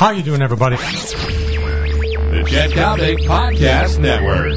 How 0.00 0.12
you 0.12 0.22
doing, 0.22 0.40
everybody? 0.40 0.76
The 0.76 0.82
Chet 2.48 2.70
Coppock 2.70 3.18
Podcast 3.26 3.98
Network. 3.98 4.56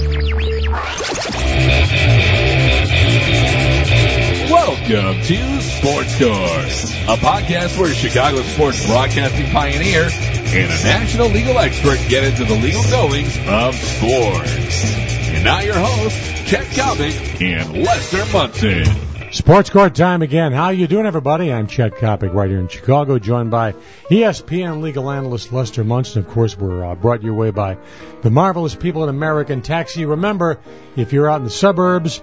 Welcome 4.49 5.21
to 5.21 5.61
Sports 5.61 6.17
Court, 6.17 6.71
a 7.09 7.17
podcast 7.19 7.77
where 7.77 7.93
Chicago 7.93 8.41
sports 8.43 8.87
broadcasting 8.87 9.51
pioneer 9.51 10.03
and 10.03 10.71
a 10.71 10.83
national 10.85 11.27
legal 11.27 11.59
expert 11.59 11.99
get 12.07 12.23
into 12.23 12.45
the 12.45 12.55
legal 12.55 12.83
goings 12.83 13.37
of 13.45 13.75
sports. 13.75 14.95
And 15.27 15.43
now 15.43 15.59
your 15.59 15.77
hosts, 15.77 16.49
Chet 16.49 16.67
Coppock 16.67 17.41
and 17.41 17.83
Lester 17.83 18.25
Munson. 18.31 19.12
Sports 19.33 19.71
Court 19.71 19.95
time 19.95 20.21
again. 20.21 20.51
How 20.51 20.69
you 20.69 20.85
doing, 20.85 21.07
everybody? 21.07 21.51
I'm 21.51 21.65
Chet 21.65 21.95
Coppock 21.95 22.35
right 22.35 22.51
here 22.51 22.59
in 22.59 22.67
Chicago, 22.67 23.17
joined 23.17 23.49
by 23.49 23.71
ESPN 24.11 24.83
legal 24.83 25.09
analyst 25.09 25.51
Lester 25.51 25.83
Munson. 25.83 26.23
Of 26.23 26.29
course, 26.29 26.55
we're 26.55 26.85
uh, 26.85 26.93
brought 26.93 27.23
your 27.23 27.33
way 27.33 27.49
by 27.49 27.79
the 28.21 28.29
marvelous 28.29 28.75
people 28.75 29.01
at 29.01 29.09
American 29.09 29.63
Taxi. 29.63 30.05
Remember, 30.05 30.59
if 30.95 31.13
you're 31.13 31.27
out 31.27 31.37
in 31.37 31.45
the 31.45 31.49
suburbs, 31.49 32.21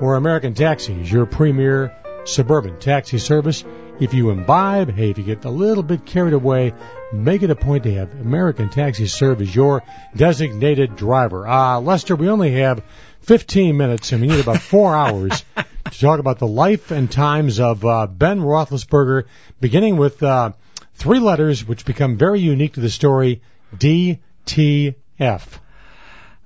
or 0.00 0.16
American 0.16 0.54
Taxi 0.54 1.00
is 1.00 1.12
your 1.12 1.26
premier 1.26 1.94
suburban 2.24 2.80
taxi 2.80 3.18
service. 3.18 3.64
If 4.00 4.12
you 4.12 4.30
imbibe, 4.30 4.92
hey, 4.92 5.10
if 5.10 5.18
you 5.18 5.24
get 5.24 5.44
a 5.44 5.50
little 5.50 5.84
bit 5.84 6.06
carried 6.06 6.34
away, 6.34 6.74
make 7.12 7.44
it 7.44 7.50
a 7.50 7.56
point 7.56 7.84
to 7.84 7.94
have 7.94 8.12
American 8.14 8.68
Taxi 8.68 9.06
serve 9.06 9.40
as 9.42 9.54
your 9.54 9.84
designated 10.16 10.96
driver. 10.96 11.46
Uh, 11.46 11.78
Lester, 11.78 12.16
we 12.16 12.28
only 12.28 12.50
have 12.54 12.82
15 13.20 13.76
minutes 13.76 14.10
and 14.10 14.22
we 14.22 14.26
need 14.26 14.40
about 14.40 14.60
four 14.60 14.96
hours 14.96 15.44
to 15.92 16.00
talk 16.00 16.20
about 16.20 16.38
the 16.38 16.46
life 16.46 16.90
and 16.90 17.10
times 17.10 17.60
of 17.60 17.84
uh, 17.84 18.06
Ben 18.06 18.40
Roethlisberger, 18.40 19.24
beginning 19.60 19.96
with 19.96 20.22
uh, 20.22 20.52
three 20.94 21.18
letters 21.18 21.66
which 21.66 21.84
become 21.84 22.16
very 22.16 22.40
unique 22.40 22.74
to 22.74 22.80
the 22.80 22.90
story 22.90 23.42
DTF. 23.76 24.18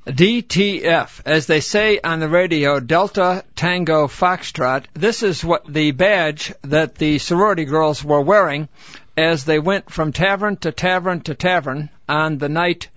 DTF, 0.07 1.21
as 1.25 1.47
they 1.47 1.61
say 1.61 2.01
on 2.03 2.19
the 2.19 2.29
radio, 2.29 2.81
Delta 2.81 3.45
Tango 3.55 4.09
Foxtrot. 4.09 4.87
This 4.95 5.23
is 5.23 5.45
what 5.45 5.65
the 5.73 5.93
badge 5.93 6.53
that 6.63 6.97
the 6.97 7.19
sorority 7.19 7.65
girls 7.65 8.03
were 8.03 8.21
wearing 8.21 8.69
as 9.17 9.45
they 9.45 9.61
went 9.61 9.91
from 9.91 10.13
tavern 10.13 10.57
to 10.57 10.73
tavern 10.73 11.21
to 11.21 11.35
tavern 11.35 11.89
on 12.09 12.39
the 12.39 12.49
night 12.49 12.89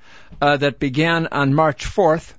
uh, 0.42 0.58
that 0.58 0.80
began 0.80 1.28
on 1.28 1.54
March 1.54 1.86
4th. 1.86 2.34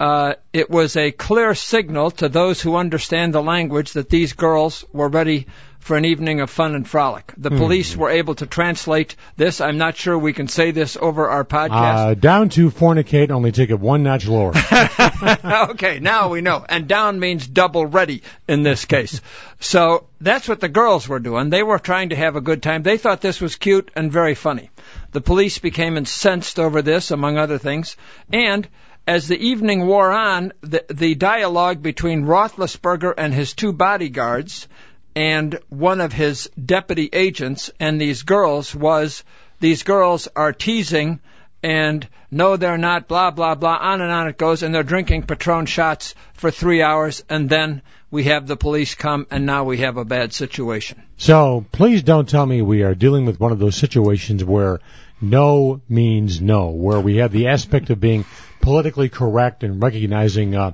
Uh, 0.00 0.34
it 0.52 0.70
was 0.70 0.96
a 0.96 1.10
clear 1.10 1.54
signal 1.54 2.12
to 2.12 2.28
those 2.28 2.60
who 2.60 2.76
understand 2.76 3.34
the 3.34 3.42
language 3.42 3.92
that 3.92 4.08
these 4.08 4.32
girls 4.32 4.84
were 4.92 5.08
ready 5.08 5.46
for 5.80 5.96
an 5.96 6.04
evening 6.04 6.40
of 6.40 6.50
fun 6.50 6.74
and 6.74 6.86
frolic. 6.86 7.32
The 7.36 7.50
police 7.50 7.96
were 7.96 8.10
able 8.10 8.34
to 8.36 8.46
translate 8.46 9.16
this. 9.36 9.60
I'm 9.60 9.78
not 9.78 9.96
sure 9.96 10.18
we 10.18 10.32
can 10.32 10.46
say 10.48 10.70
this 10.70 10.98
over 11.00 11.28
our 11.28 11.44
podcast. 11.44 12.10
Uh, 12.10 12.14
down 12.14 12.50
to 12.50 12.70
fornicate, 12.70 13.30
only 13.30 13.52
take 13.52 13.70
it 13.70 13.80
one 13.80 14.02
notch 14.02 14.26
lower. 14.26 14.52
okay, 15.70 15.98
now 15.98 16.28
we 16.28 16.42
know. 16.42 16.64
And 16.68 16.88
down 16.88 17.18
means 17.18 17.46
double 17.46 17.86
ready 17.86 18.22
in 18.46 18.62
this 18.62 18.84
case. 18.84 19.20
So 19.60 20.08
that's 20.20 20.48
what 20.48 20.60
the 20.60 20.68
girls 20.68 21.08
were 21.08 21.20
doing. 21.20 21.48
They 21.48 21.62
were 21.62 21.78
trying 21.78 22.10
to 22.10 22.16
have 22.16 22.36
a 22.36 22.42
good 22.42 22.62
time. 22.62 22.82
They 22.82 22.98
thought 22.98 23.20
this 23.20 23.40
was 23.40 23.56
cute 23.56 23.90
and 23.96 24.12
very 24.12 24.34
funny. 24.34 24.70
The 25.12 25.22
police 25.22 25.58
became 25.58 25.96
incensed 25.96 26.58
over 26.58 26.82
this, 26.82 27.12
among 27.12 27.38
other 27.38 27.56
things. 27.56 27.96
And 28.30 28.68
as 29.08 29.26
the 29.26 29.38
evening 29.38 29.86
wore 29.86 30.12
on, 30.12 30.52
the, 30.60 30.84
the 30.90 31.14
dialogue 31.14 31.82
between 31.82 32.26
Roethlisberger 32.26 33.14
and 33.16 33.32
his 33.32 33.54
two 33.54 33.72
bodyguards 33.72 34.68
and 35.16 35.58
one 35.70 36.02
of 36.02 36.12
his 36.12 36.50
deputy 36.62 37.08
agents 37.10 37.70
and 37.80 37.98
these 37.98 38.22
girls 38.22 38.74
was 38.74 39.24
these 39.60 39.82
girls 39.82 40.28
are 40.36 40.52
teasing 40.52 41.20
and 41.62 42.06
no 42.30 42.58
they're 42.58 42.76
not 42.76 43.08
blah 43.08 43.30
blah 43.30 43.54
blah 43.54 43.78
on 43.80 44.02
and 44.02 44.12
on 44.12 44.28
it 44.28 44.36
goes 44.36 44.62
and 44.62 44.74
they're 44.74 44.82
drinking 44.82 45.22
patron 45.22 45.64
shots 45.64 46.14
for 46.34 46.50
three 46.50 46.82
hours 46.82 47.24
and 47.30 47.48
then 47.48 47.80
we 48.10 48.24
have 48.24 48.46
the 48.46 48.56
police 48.56 48.94
come 48.94 49.26
and 49.30 49.46
now 49.46 49.64
we 49.64 49.78
have 49.78 49.96
a 49.96 50.04
bad 50.04 50.34
situation. 50.34 51.02
So 51.16 51.64
please 51.72 52.02
don't 52.02 52.28
tell 52.28 52.44
me 52.44 52.60
we 52.60 52.82
are 52.82 52.94
dealing 52.94 53.24
with 53.24 53.40
one 53.40 53.52
of 53.52 53.58
those 53.58 53.74
situations 53.74 54.44
where 54.44 54.80
no 55.20 55.80
means 55.88 56.40
no, 56.42 56.68
where 56.68 57.00
we 57.00 57.16
have 57.16 57.32
the 57.32 57.48
aspect 57.48 57.90
of 57.90 58.00
being 58.00 58.24
politically 58.68 59.08
correct 59.08 59.64
and 59.64 59.82
recognizing 59.82 60.54
uh, 60.54 60.72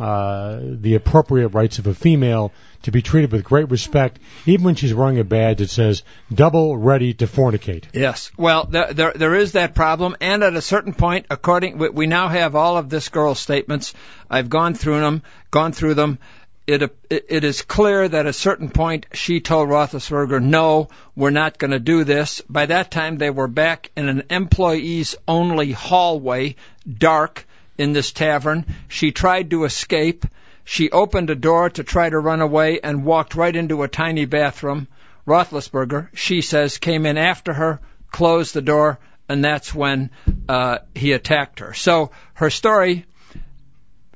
uh, 0.00 0.60
the 0.62 0.94
appropriate 0.94 1.48
rights 1.48 1.78
of 1.78 1.86
a 1.86 1.92
female 1.94 2.52
to 2.80 2.90
be 2.90 3.02
treated 3.02 3.30
with 3.30 3.44
great 3.44 3.70
respect, 3.70 4.18
even 4.46 4.64
when 4.64 4.74
she's 4.76 4.94
wearing 4.94 5.18
a 5.18 5.24
badge 5.24 5.58
that 5.58 5.68
says 5.68 6.04
"double 6.32 6.74
ready 6.74 7.12
to 7.12 7.26
fornicate." 7.26 7.84
Yes. 7.92 8.30
Well, 8.38 8.64
there, 8.64 8.94
there 8.94 9.12
there 9.12 9.34
is 9.34 9.52
that 9.52 9.74
problem, 9.74 10.16
and 10.22 10.42
at 10.42 10.54
a 10.54 10.62
certain 10.62 10.94
point, 10.94 11.26
according 11.28 11.76
we, 11.76 11.90
we 11.90 12.06
now 12.06 12.28
have 12.28 12.56
all 12.56 12.78
of 12.78 12.88
this 12.88 13.10
girl's 13.10 13.40
statements. 13.40 13.92
I've 14.30 14.48
gone 14.48 14.74
through 14.74 15.00
them, 15.00 15.22
gone 15.50 15.72
through 15.72 15.94
them. 15.94 16.18
It, 16.66 16.96
it 17.10 17.44
is 17.44 17.60
clear 17.60 18.08
that 18.08 18.20
at 18.20 18.26
a 18.26 18.32
certain 18.32 18.70
point 18.70 19.06
she 19.12 19.40
told 19.40 19.68
Roethlisberger, 19.68 20.40
"No, 20.40 20.88
we're 21.14 21.28
not 21.28 21.58
going 21.58 21.72
to 21.72 21.78
do 21.78 22.04
this." 22.04 22.40
By 22.48 22.64
that 22.66 22.90
time, 22.90 23.18
they 23.18 23.28
were 23.28 23.48
back 23.48 23.90
in 23.96 24.08
an 24.08 24.22
employees 24.30 25.14
only 25.28 25.72
hallway, 25.72 26.56
dark 26.90 27.46
in 27.76 27.92
this 27.92 28.12
tavern. 28.12 28.64
She 28.88 29.12
tried 29.12 29.50
to 29.50 29.64
escape. 29.64 30.24
She 30.64 30.90
opened 30.90 31.28
a 31.28 31.34
door 31.34 31.68
to 31.68 31.84
try 31.84 32.08
to 32.08 32.18
run 32.18 32.40
away 32.40 32.80
and 32.82 33.04
walked 33.04 33.34
right 33.34 33.54
into 33.54 33.82
a 33.82 33.88
tiny 33.88 34.24
bathroom. 34.24 34.88
Roethlisberger, 35.26 36.08
she 36.14 36.40
says, 36.40 36.78
came 36.78 37.04
in 37.04 37.18
after 37.18 37.52
her, 37.52 37.80
closed 38.10 38.54
the 38.54 38.62
door, 38.62 38.98
and 39.28 39.44
that's 39.44 39.74
when 39.74 40.10
uh, 40.48 40.78
he 40.94 41.12
attacked 41.12 41.58
her. 41.58 41.74
So 41.74 42.10
her 42.34 42.48
story, 42.48 43.04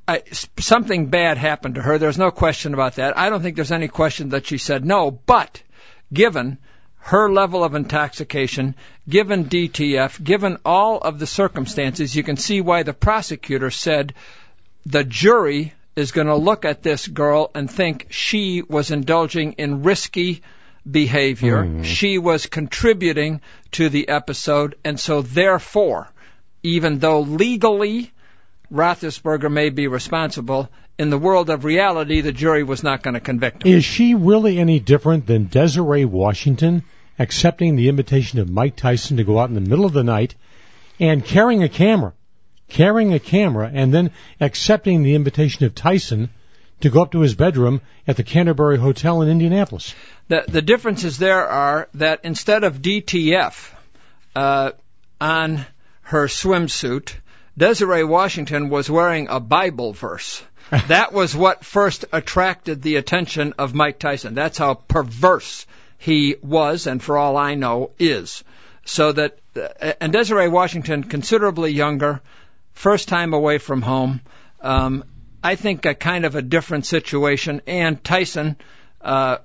I, 0.08 0.22
something 0.58 1.06
bad 1.06 1.36
happened 1.36 1.74
to 1.74 1.82
her. 1.82 1.98
There's 1.98 2.16
no 2.16 2.30
question 2.30 2.72
about 2.72 2.96
that. 2.96 3.18
I 3.18 3.28
don't 3.28 3.42
think 3.42 3.56
there's 3.56 3.70
any 3.70 3.88
question 3.88 4.30
that 4.30 4.46
she 4.46 4.56
said 4.56 4.84
no, 4.84 5.10
but 5.10 5.62
given 6.10 6.56
her 6.96 7.30
level 7.30 7.62
of 7.62 7.74
intoxication, 7.74 8.74
given 9.06 9.44
DTF, 9.44 10.22
given 10.24 10.56
all 10.64 10.98
of 10.98 11.18
the 11.18 11.26
circumstances, 11.26 12.16
you 12.16 12.22
can 12.22 12.38
see 12.38 12.62
why 12.62 12.82
the 12.82 12.94
prosecutor 12.94 13.70
said 13.70 14.14
the 14.86 15.04
jury 15.04 15.74
is 15.94 16.12
going 16.12 16.26
to 16.26 16.36
look 16.36 16.64
at 16.64 16.82
this 16.82 17.06
girl 17.06 17.50
and 17.54 17.70
think 17.70 18.06
she 18.08 18.62
was 18.62 18.90
indulging 18.90 19.52
in 19.54 19.82
risky 19.82 20.42
behavior. 20.90 21.64
Hmm. 21.64 21.82
She 21.82 22.16
was 22.16 22.46
contributing 22.46 23.42
to 23.72 23.90
the 23.90 24.08
episode, 24.08 24.76
and 24.84 24.98
so 24.98 25.20
therefore, 25.20 26.08
even 26.62 26.98
though 26.98 27.20
legally 27.20 28.10
Roethlisberger 28.72 29.50
may 29.50 29.70
be 29.70 29.86
responsible, 29.86 30.68
in 30.98 31.10
the 31.10 31.18
world 31.18 31.48
of 31.48 31.64
reality, 31.64 32.20
the 32.20 32.32
jury 32.32 32.64
was 32.64 32.82
not 32.82 33.02
going 33.02 33.14
to 33.14 33.20
convict 33.20 33.62
him. 33.62 33.72
Is 33.72 33.84
she 33.84 34.14
really 34.14 34.58
any 34.58 34.80
different 34.80 35.26
than 35.26 35.44
Desiree 35.44 36.04
Washington 36.04 36.82
accepting 37.18 37.76
the 37.76 37.88
invitation 37.88 38.40
of 38.40 38.50
Mike 38.50 38.76
Tyson 38.76 39.16
to 39.16 39.24
go 39.24 39.38
out 39.38 39.48
in 39.48 39.54
the 39.54 39.60
middle 39.60 39.84
of 39.84 39.92
the 39.92 40.04
night 40.04 40.34
and 40.98 41.24
carrying 41.24 41.62
a 41.62 41.68
camera, 41.68 42.12
carrying 42.68 43.14
a 43.14 43.20
camera, 43.20 43.70
and 43.72 43.94
then 43.94 44.10
accepting 44.40 45.02
the 45.02 45.14
invitation 45.14 45.64
of 45.64 45.74
Tyson 45.74 46.30
to 46.80 46.90
go 46.90 47.02
up 47.02 47.12
to 47.12 47.20
his 47.20 47.34
bedroom 47.34 47.80
at 48.06 48.16
the 48.16 48.22
Canterbury 48.22 48.78
Hotel 48.78 49.22
in 49.22 49.28
Indianapolis? 49.28 49.94
The, 50.28 50.44
the 50.48 50.62
differences 50.62 51.18
there 51.18 51.46
are 51.46 51.88
that 51.94 52.20
instead 52.24 52.64
of 52.64 52.82
DTF 52.82 53.72
uh, 54.36 54.72
on 55.20 55.64
her 56.02 56.26
swimsuit, 56.26 57.14
Desiree 57.58 58.04
Washington 58.04 58.68
was 58.68 58.88
wearing 58.88 59.26
a 59.28 59.40
Bible 59.40 59.92
verse. 59.92 60.42
that 60.86 61.12
was 61.12 61.34
what 61.34 61.64
first 61.64 62.04
attracted 62.12 62.82
the 62.82 62.96
attention 62.96 63.54
of 63.58 63.74
Mike 63.74 63.98
Tyson. 63.98 64.34
That's 64.34 64.58
how 64.58 64.74
perverse 64.74 65.66
he 65.98 66.36
was, 66.40 66.86
and 66.86 67.02
for 67.02 67.18
all 67.18 67.36
I 67.36 67.56
know, 67.56 67.90
is. 67.98 68.44
So 68.84 69.10
that, 69.12 69.38
uh, 69.56 69.92
and 70.00 70.12
Desiree 70.12 70.48
Washington, 70.48 71.02
considerably 71.02 71.72
younger, 71.72 72.20
first 72.74 73.08
time 73.08 73.34
away 73.34 73.58
from 73.58 73.82
home. 73.82 74.20
Um, 74.60 75.04
I 75.42 75.56
think 75.56 75.84
a 75.84 75.94
kind 75.94 76.24
of 76.24 76.36
a 76.36 76.42
different 76.42 76.86
situation. 76.86 77.60
And 77.66 78.02
Tyson, 78.02 78.56
uh, 79.00 79.38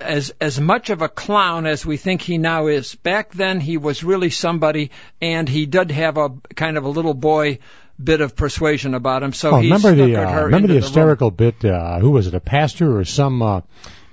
as 0.00 0.32
as 0.40 0.60
much 0.60 0.90
of 0.90 1.02
a 1.02 1.08
clown 1.08 1.66
as 1.66 1.84
we 1.84 1.96
think 1.96 2.22
he 2.22 2.38
now 2.38 2.66
is. 2.66 2.94
Back 2.94 3.32
then, 3.32 3.60
he 3.60 3.76
was 3.76 4.02
really 4.04 4.30
somebody, 4.30 4.90
and 5.20 5.48
he 5.48 5.66
did 5.66 5.90
have 5.90 6.16
a 6.16 6.30
kind 6.54 6.76
of 6.76 6.84
a 6.84 6.88
little 6.88 7.14
boy 7.14 7.58
bit 8.02 8.20
of 8.20 8.34
persuasion 8.34 8.94
about 8.94 9.22
him. 9.22 9.32
So 9.32 9.50
Oh, 9.50 9.60
remember 9.60 9.94
the 9.94 10.16
uh, 10.16 10.44
remember 10.44 10.68
the 10.68 10.74
hysterical 10.74 11.30
bit? 11.30 11.64
Uh, 11.64 11.98
who 11.98 12.10
was 12.10 12.26
it? 12.26 12.34
A 12.34 12.40
pastor 12.40 12.98
or 12.98 13.04
some 13.04 13.42
uh, 13.42 13.60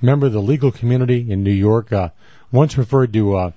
member 0.02 0.28
of 0.28 0.34
the 0.34 0.42
legal 0.42 0.72
community 0.72 1.32
in 1.32 1.44
New 1.44 1.52
York 1.52 1.92
uh, 1.94 2.10
once 2.52 2.78
referred 2.78 3.14
to 3.14 3.36
uh, 3.38 3.52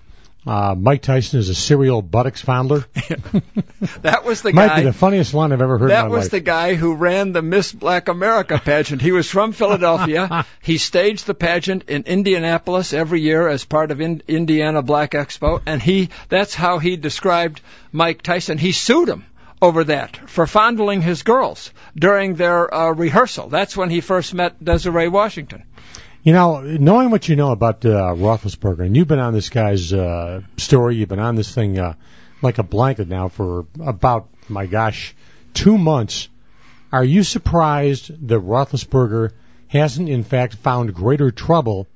Uh, 0.46 0.74
Mike 0.74 1.02
Tyson 1.02 1.38
is 1.38 1.50
a 1.50 1.54
serial 1.54 2.00
buttocks 2.00 2.42
fondler. 2.42 2.86
that 4.02 4.24
was 4.24 4.40
the 4.40 4.52
Might 4.52 4.68
guy. 4.68 4.76
be 4.80 4.84
the 4.84 4.92
funniest 4.94 5.34
one 5.34 5.52
I've 5.52 5.60
ever 5.60 5.76
heard. 5.76 5.90
That 5.90 6.08
was 6.08 6.24
life. 6.24 6.30
the 6.30 6.40
guy 6.40 6.74
who 6.74 6.94
ran 6.94 7.32
the 7.32 7.42
Miss 7.42 7.72
Black 7.72 8.08
America 8.08 8.58
pageant. 8.64 9.02
He 9.02 9.12
was 9.12 9.28
from 9.28 9.52
Philadelphia. 9.52 10.46
he 10.62 10.78
staged 10.78 11.26
the 11.26 11.34
pageant 11.34 11.84
in 11.90 12.04
Indianapolis 12.04 12.94
every 12.94 13.20
year 13.20 13.48
as 13.48 13.66
part 13.66 13.90
of 13.90 14.00
in- 14.00 14.22
Indiana 14.26 14.80
Black 14.80 15.10
Expo, 15.10 15.60
and 15.66 15.82
he—that's 15.82 16.54
how 16.54 16.78
he 16.78 16.96
described 16.96 17.60
Mike 17.92 18.22
Tyson. 18.22 18.56
He 18.56 18.72
sued 18.72 19.08
him 19.10 19.26
over 19.60 19.84
that 19.84 20.16
for 20.28 20.46
fondling 20.46 21.02
his 21.02 21.22
girls 21.22 21.70
during 21.94 22.34
their 22.36 22.72
uh, 22.72 22.92
rehearsal. 22.92 23.50
That's 23.50 23.76
when 23.76 23.90
he 23.90 24.00
first 24.00 24.32
met 24.32 24.62
Desiree 24.64 25.08
Washington. 25.08 25.64
You 26.22 26.34
know, 26.34 26.60
knowing 26.60 27.10
what 27.10 27.30
you 27.30 27.36
know 27.36 27.50
about 27.50 27.82
uh, 27.86 28.12
Roethlisberger, 28.14 28.84
and 28.84 28.94
you've 28.94 29.08
been 29.08 29.18
on 29.18 29.32
this 29.32 29.48
guy's 29.48 29.90
uh, 29.90 30.42
story, 30.58 30.96
you've 30.96 31.08
been 31.08 31.18
on 31.18 31.34
this 31.34 31.54
thing 31.54 31.78
uh, 31.78 31.94
like 32.42 32.58
a 32.58 32.62
blanket 32.62 33.08
now 33.08 33.28
for 33.28 33.64
about, 33.80 34.28
my 34.46 34.66
gosh, 34.66 35.14
two 35.54 35.78
months. 35.78 36.28
Are 36.92 37.04
you 37.04 37.22
surprised 37.22 38.28
that 38.28 38.38
Roethlisberger 38.38 39.30
hasn't, 39.68 40.10
in 40.10 40.22
fact, 40.22 40.56
found 40.56 40.92
greater 40.92 41.30
trouble 41.30 41.86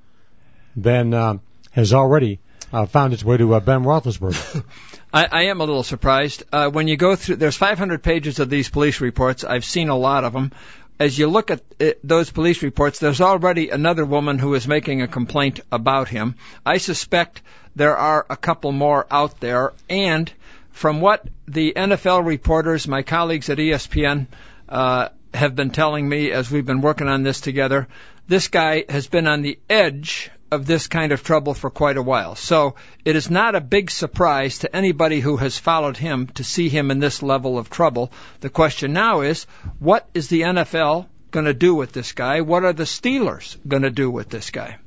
than 0.75 1.13
uh, 1.13 1.37
has 1.73 1.93
already 1.93 2.41
uh, 2.73 2.87
found 2.87 3.13
its 3.13 3.25
way 3.25 3.37
to 3.37 3.55
uh, 3.55 3.61
Ben 3.61 3.85
Roethlisberger? 3.85 4.65
I, 5.13 5.29
I 5.31 5.43
am 5.45 5.61
a 5.61 5.65
little 5.65 5.83
surprised. 5.83 6.45
Uh, 6.51 6.71
when 6.71 6.89
you 6.89 6.97
go 6.97 7.15
through, 7.15 7.37
there's 7.37 7.57
500 7.57 8.03
pages 8.03 8.41
of 8.41 8.49
these 8.49 8.71
police 8.71 9.01
reports. 9.01 9.45
I've 9.45 9.65
seen 9.65 9.91
a 9.91 9.97
lot 9.97 10.25
of 10.25 10.33
them. 10.33 10.51
As 10.99 11.19
you 11.19 11.27
look 11.27 11.51
at 11.51 11.61
it, 11.79 11.99
those 12.07 12.31
police 12.31 12.63
reports, 12.63 12.99
there's 12.99 13.21
already 13.21 13.71
another 13.71 14.05
woman 14.05 14.39
who 14.39 14.55
is 14.55 14.69
making 14.69 15.03
a 15.03 15.09
complaint 15.09 15.61
about 15.73 16.09
him. 16.09 16.37
I 16.65 16.79
suspect 16.79 17.43
there 17.75 17.97
are 17.97 18.25
a 18.31 18.37
couple 18.37 18.71
more 18.71 19.07
out 19.11 19.41
there. 19.41 19.73
And 19.89 20.33
from 20.71 21.01
what 21.01 21.27
the 21.49 21.73
NFL 21.75 22.25
reporters, 22.25 22.87
my 22.87 23.03
colleagues 23.03 23.51
at 23.51 23.59
ESPN, 23.59 24.27
uh, 24.69 25.09
have 25.35 25.57
been 25.57 25.71
telling 25.71 26.09
me 26.09 26.31
as 26.31 26.51
we've 26.51 26.65
been 26.67 26.81
working 26.81 27.09
on 27.09 27.23
this 27.23 27.41
together, 27.41 27.89
this 28.29 28.49
guy 28.49 28.85
has 28.89 29.07
been 29.07 29.27
on 29.27 29.43
the 29.43 29.59
edge 29.69 30.31
of 30.55 30.67
this 30.67 30.87
kind 30.87 31.13
of 31.13 31.23
trouble 31.23 31.53
for 31.53 31.71
quite 31.71 31.97
a 31.97 32.03
while. 32.03 32.35
So 32.35 32.77
it 33.05 33.17
is 33.17 33.31
not 33.31 33.55
a 33.55 33.61
big 33.61 33.91
surprise 33.91 34.61
to 34.61 34.75
anybody 34.75 35.21
who 35.21 35.37
has 35.37 35.59
followed 35.59 35.97
him 35.97 36.29
to 36.35 36.45
see 36.45 36.69
him 36.69 36.91
in 36.91 37.01
this 37.01 37.23
level 37.23 37.59
of 37.59 37.69
trouble. 37.69 38.13
The 38.41 38.51
question 38.51 38.93
now 38.93 39.21
is, 39.21 39.47
what 39.79 40.09
is 40.15 40.29
the 40.29 40.43
NFL 40.43 41.07
going 41.31 41.47
to 41.47 41.55
do 41.55 41.75
with 41.75 41.93
this 41.93 42.13
guy? 42.13 42.41
What 42.41 42.65
are 42.65 42.73
the 42.73 42.85
Steelers 42.85 43.57
going 43.69 43.83
to 43.83 43.91
do 43.91 44.11
with 44.11 44.31
this 44.31 44.51
guy? 44.51 44.79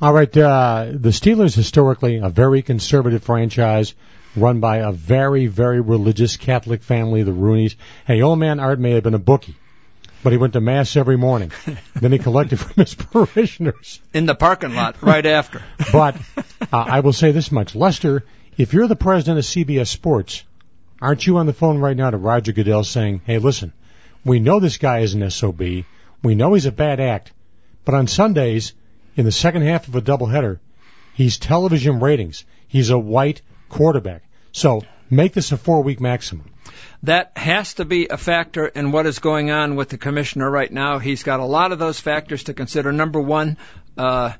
All 0.00 0.12
right, 0.12 0.34
uh, 0.36 0.92
the 0.92 1.08
Steelers 1.08 1.56
historically 1.56 2.18
a 2.18 2.28
very 2.28 2.62
conservative 2.62 3.24
franchise 3.24 3.94
run 4.36 4.60
by 4.60 4.76
a 4.76 4.92
very, 4.92 5.48
very 5.48 5.80
religious 5.80 6.36
Catholic 6.36 6.82
family, 6.82 7.24
the 7.24 7.32
Rooneys. 7.32 7.74
Hey, 8.06 8.22
old 8.22 8.38
man 8.38 8.60
Art 8.60 8.78
may 8.78 8.92
have 8.92 9.02
been 9.02 9.14
a 9.14 9.18
bookie, 9.18 9.56
but 10.22 10.32
he 10.32 10.38
went 10.38 10.52
to 10.54 10.60
mass 10.60 10.96
every 10.96 11.16
morning. 11.16 11.52
then 11.94 12.12
he 12.12 12.18
collected 12.18 12.58
from 12.58 12.74
his 12.84 12.94
parishioners. 12.94 14.00
In 14.12 14.26
the 14.26 14.34
parking 14.34 14.74
lot 14.74 15.02
right 15.02 15.24
after. 15.38 15.62
But 15.92 16.16
uh, 16.36 16.44
I 16.72 17.00
will 17.00 17.12
say 17.12 17.32
this 17.32 17.52
much, 17.52 17.74
Lester, 17.74 18.24
if 18.56 18.72
you're 18.72 18.88
the 18.88 18.96
president 18.96 19.38
of 19.38 19.44
CBS 19.44 19.88
Sports, 19.88 20.44
aren't 21.00 21.26
you 21.26 21.38
on 21.38 21.46
the 21.46 21.52
phone 21.52 21.78
right 21.78 21.96
now 21.96 22.10
to 22.10 22.16
Roger 22.16 22.52
Goodell 22.52 22.84
saying, 22.84 23.22
"Hey, 23.24 23.38
listen, 23.38 23.72
we 24.24 24.40
know 24.40 24.60
this 24.60 24.78
guy 24.78 25.00
is 25.00 25.14
an 25.14 25.30
SOB, 25.30 25.62
we 26.22 26.34
know 26.34 26.54
he's 26.54 26.66
a 26.66 26.72
bad 26.72 27.00
act, 27.00 27.32
but 27.84 27.94
on 27.94 28.06
Sundays 28.06 28.74
in 29.16 29.24
the 29.24 29.32
second 29.32 29.62
half 29.62 29.88
of 29.88 29.94
a 29.94 30.02
doubleheader, 30.02 30.58
he's 31.14 31.38
television 31.38 32.00
ratings. 32.00 32.44
He's 32.66 32.90
a 32.90 32.98
white 32.98 33.42
quarterback. 33.68 34.22
So 34.52 34.82
make 35.10 35.32
this 35.32 35.52
a 35.52 35.56
four-week 35.56 36.00
maximum." 36.00 36.50
that 37.04 37.32
has 37.36 37.74
to 37.74 37.84
be 37.84 38.08
a 38.08 38.16
factor 38.16 38.66
in 38.66 38.90
what 38.90 39.06
is 39.06 39.20
going 39.20 39.50
on 39.50 39.76
with 39.76 39.88
the 39.88 39.98
commissioner 39.98 40.50
right 40.50 40.72
now. 40.72 40.98
He's 40.98 41.22
got 41.22 41.38
a 41.40 41.44
lot 41.44 41.70
of 41.70 41.78
those 41.78 42.00
factors 42.00 42.44
to 42.44 42.54
consider. 42.54 42.92
Number 42.92 43.20
one, 43.20 43.56
uh, 43.96 44.32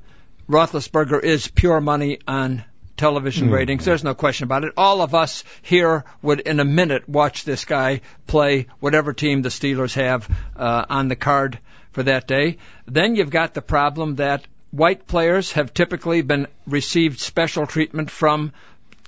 Roethlisberger 0.49 1.23
is 1.23 1.47
pure 1.47 1.79
money 1.79 2.19
on 2.27 2.63
television 2.97 3.47
Mm. 3.47 3.53
ratings. 3.53 3.85
There's 3.85 4.03
no 4.03 4.13
question 4.13 4.43
about 4.43 4.65
it. 4.65 4.73
All 4.75 5.01
of 5.01 5.15
us 5.15 5.45
here 5.61 6.03
would, 6.21 6.41
in 6.41 6.59
a 6.59 6.65
minute, 6.65 7.07
watch 7.07 7.45
this 7.45 7.63
guy 7.63 8.01
play 8.27 8.67
whatever 8.81 9.13
team 9.13 9.41
the 9.41 9.49
Steelers 9.49 9.93
have 9.93 10.27
uh, 10.57 10.85
on 10.89 11.07
the 11.07 11.15
card 11.15 11.59
for 11.93 12.03
that 12.03 12.27
day. 12.27 12.57
Then 12.87 13.15
you've 13.15 13.29
got 13.29 13.53
the 13.53 13.61
problem 13.61 14.15
that 14.15 14.45
white 14.71 15.07
players 15.07 15.53
have 15.53 15.73
typically 15.73 16.21
been 16.23 16.47
received 16.67 17.19
special 17.19 17.65
treatment 17.65 18.11
from 18.11 18.51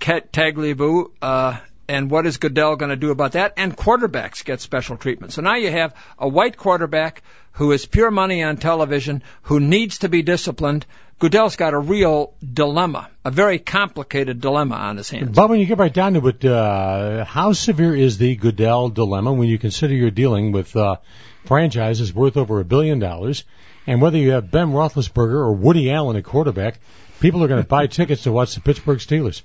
Tagliabue, 0.01 1.11
uh, 1.21 1.57
and 1.87 2.09
what 2.09 2.25
is 2.25 2.37
Goodell 2.37 2.75
going 2.75 2.89
to 2.89 2.95
do 2.95 3.11
about 3.11 3.33
that? 3.33 3.53
And 3.57 3.75
quarterbacks 3.75 4.45
get 4.45 4.61
special 4.61 4.97
treatment. 4.97 5.33
So 5.33 5.41
now 5.41 5.55
you 5.55 5.71
have 5.71 5.93
a 6.17 6.27
white 6.27 6.57
quarterback 6.57 7.21
who 7.53 7.71
is 7.71 7.85
pure 7.85 8.11
money 8.11 8.43
on 8.43 8.57
television, 8.57 9.23
who 9.43 9.59
needs 9.59 9.99
to 9.99 10.09
be 10.09 10.21
disciplined. 10.21 10.85
Goodell's 11.19 11.55
got 11.55 11.73
a 11.73 11.79
real 11.79 12.33
dilemma, 12.41 13.09
a 13.23 13.29
very 13.29 13.59
complicated 13.59 14.41
dilemma 14.41 14.75
on 14.75 14.97
his 14.97 15.09
hands. 15.09 15.35
But 15.35 15.49
when 15.49 15.59
you 15.59 15.65
get 15.65 15.77
right 15.77 15.93
down 15.93 16.13
to 16.13 16.27
it, 16.27 16.43
uh, 16.45 17.25
how 17.25 17.53
severe 17.53 17.95
is 17.95 18.17
the 18.17 18.35
Goodell 18.35 18.89
dilemma 18.89 19.33
when 19.33 19.47
you 19.47 19.59
consider 19.59 19.93
you're 19.93 20.11
dealing 20.11 20.51
with 20.51 20.75
uh, 20.75 20.95
franchises 21.45 22.13
worth 22.13 22.37
over 22.37 22.59
a 22.59 22.65
billion 22.65 22.99
dollars, 22.99 23.43
and 23.85 24.01
whether 24.01 24.17
you 24.17 24.31
have 24.31 24.49
Ben 24.49 24.71
Roethlisberger 24.71 25.35
or 25.35 25.53
Woody 25.53 25.91
Allen 25.91 26.15
at 26.15 26.23
quarterback, 26.23 26.79
people 27.19 27.43
are 27.43 27.47
going 27.47 27.61
to 27.63 27.67
buy 27.67 27.87
tickets 27.87 28.23
to 28.23 28.31
watch 28.31 28.55
the 28.55 28.61
Pittsburgh 28.61 28.99
Steelers. 28.99 29.41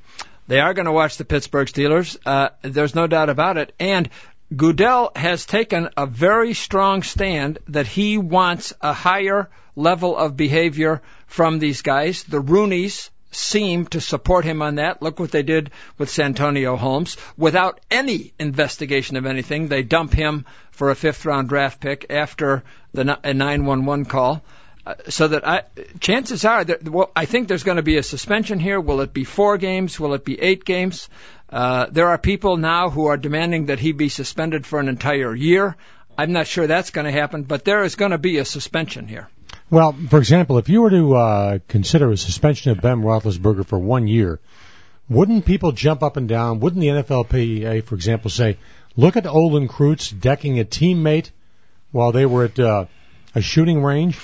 They 0.49 0.61
are 0.61 0.75
going 0.75 0.87
to 0.87 0.93
watch 0.93 1.17
the 1.17 1.25
Pittsburgh 1.25 1.69
Steelers. 1.69 2.17
Uh, 2.25 2.51
there's 2.63 2.95
no 2.95 3.07
doubt 3.07 3.31
about 3.31 3.57
it. 3.57 3.75
And 3.81 4.09
Goodell 4.55 5.11
has 5.17 5.45
taken 5.45 5.89
a 5.97 6.07
very 6.07 6.55
strong 6.55 7.03
stand 7.03 7.59
that 7.69 7.89
he 7.89 8.17
wants 8.17 8.73
a 8.81 8.93
higher 8.93 9.51
level 9.75 10.17
of 10.17 10.37
behavior 10.37 11.03
from 11.27 11.59
these 11.59 11.83
guys. 11.83 12.23
The 12.23 12.41
Rooneys 12.41 13.11
seem 13.33 13.87
to 13.87 14.01
support 14.01 14.45
him 14.45 14.63
on 14.63 14.77
that. 14.77 15.03
Look 15.03 15.19
what 15.19 15.33
they 15.33 15.43
did 15.43 15.71
with 15.99 16.11
Santonio 16.11 16.77
Holmes. 16.77 17.17
Without 17.37 17.81
any 17.91 18.33
investigation 18.39 19.17
of 19.17 19.27
anything, 19.27 19.69
they 19.69 19.83
dump 19.83 20.13
him 20.13 20.47
for 20.71 20.91
a 20.91 20.95
fifth 20.95 21.25
round 21.25 21.49
draft 21.49 21.81
pick 21.81 22.07
after 22.09 22.63
the 22.95 23.19
a 23.25 23.35
911 23.35 24.07
call. 24.07 24.43
Uh, 24.87 24.95
so 25.09 25.27
that 25.27 25.47
I, 25.47 25.63
chances 25.99 26.45
are, 26.45 26.63
that, 26.63 26.89
well, 26.89 27.11
I 27.17 27.25
think 27.25 27.49
there's 27.49 27.65
going 27.65 27.79
to 27.79 27.83
be 27.83 27.97
a 27.97 28.05
suspension 28.05 28.61
here. 28.61 28.81
Will 28.81 29.01
it 29.01 29.13
be 29.13 29.25
four 29.25 29.59
games? 29.59 29.99
Will 29.99 30.15
it 30.15 30.25
be 30.25 30.41
eight 30.41 30.65
games? 30.65 31.09
Uh, 31.51 31.87
there 31.91 32.07
are 32.07 32.19
people 32.19 32.57
now 32.57 32.89
who 32.89 33.07
are 33.07 33.17
demanding 33.17 33.67
that 33.67 33.81
he 33.81 33.91
be 33.91 34.09
suspended 34.09 34.65
for 34.65 34.79
an 34.79 34.89
entire 34.89 35.35
year. 35.35 35.77
I'm 36.17 36.31
not 36.33 36.47
sure 36.47 36.69
that's 36.69 36.91
going 36.91 37.05
to 37.05 37.11
happen, 37.11 37.43
but 37.43 37.65
there 37.65 37.83
is 37.83 37.97
going 37.97 38.13
to 38.13 38.19
be 38.19 38.39
a 38.39 38.45
suspension 38.45 39.09
here. 39.09 39.29
Well, 39.71 39.93
for 39.93 40.21
example, 40.21 40.59
if 40.59 40.69
you 40.69 40.83
were 40.83 40.91
to 40.91 41.17
uh, 41.17 41.59
consider 41.67 42.13
a 42.13 42.17
suspension 42.17 42.71
of 42.71 42.81
Ben 42.81 43.03
Roethlisberger 43.03 43.67
for 43.67 43.81
one 43.81 44.07
year, 44.07 44.39
wouldn't 45.09 45.47
people 45.47 45.73
jump 45.73 46.05
up 46.05 46.17
and 46.17 46.29
down? 46.29 46.61
Wouldn't 46.61 46.81
the 46.81 46.89
NFLPA, 46.89 47.83
for 47.83 47.97
example, 47.97 48.31
say, 48.31 48.59
"Look 48.97 49.17
at 49.17 49.27
Olin 49.27 49.67
Kreutz 49.67 50.13
decking 50.19 50.61
a 50.61 50.65
teammate 50.65 51.31
while 51.91 52.13
they 52.13 52.27
were 52.27 52.45
at 52.45 52.61
uh, 52.61 52.87
a 53.35 53.41
shooting 53.41 53.83
range"? 53.83 54.17